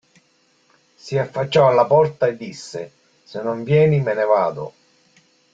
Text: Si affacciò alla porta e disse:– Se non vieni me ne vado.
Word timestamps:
Si 0.95 1.15
affacciò 1.15 1.67
alla 1.67 1.85
porta 1.85 2.25
e 2.25 2.35
disse:– 2.35 2.91
Se 3.23 3.39
non 3.43 3.63
vieni 3.63 4.01
me 4.01 4.15
ne 4.15 4.23
vado. 4.23 4.73